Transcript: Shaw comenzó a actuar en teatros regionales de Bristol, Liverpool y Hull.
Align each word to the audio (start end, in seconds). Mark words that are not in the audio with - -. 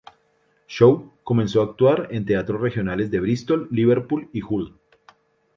Shaw 0.67 1.11
comenzó 1.23 1.61
a 1.61 1.65
actuar 1.65 2.07
en 2.09 2.25
teatros 2.25 2.59
regionales 2.59 3.11
de 3.11 3.19
Bristol, 3.19 3.67
Liverpool 3.69 4.31
y 4.33 4.41
Hull. 4.41 4.79